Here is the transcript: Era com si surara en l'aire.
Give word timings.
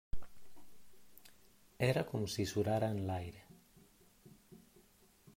Era 1.87 2.03
com 2.13 2.25
si 2.35 2.45
surara 2.51 2.89
en 2.95 3.01
l'aire. 3.09 3.43